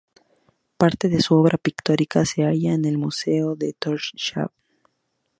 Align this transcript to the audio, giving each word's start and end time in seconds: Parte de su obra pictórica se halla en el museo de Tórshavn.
Parte 0.77 1.09
de 1.09 1.21
su 1.21 1.35
obra 1.35 1.59
pictórica 1.59 2.25
se 2.25 2.41
halla 2.41 2.73
en 2.73 2.85
el 2.85 2.97
museo 2.97 3.53
de 3.55 3.73
Tórshavn. 3.73 4.49